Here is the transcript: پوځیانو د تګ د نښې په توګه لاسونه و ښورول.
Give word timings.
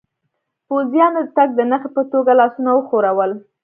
پوځیانو 0.67 1.21
د 1.25 1.27
تګ 1.37 1.49
د 1.55 1.61
نښې 1.71 1.89
په 1.95 2.01
توګه 2.11 2.31
لاسونه 2.39 2.69
و 2.73 2.79
ښورول. 2.87 3.31